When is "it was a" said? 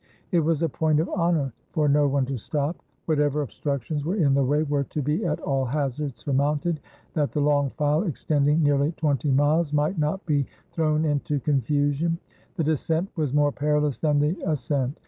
0.31-0.67